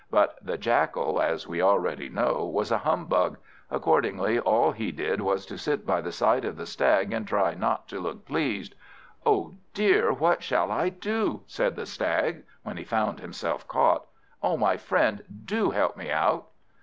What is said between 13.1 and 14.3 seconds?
himself caught.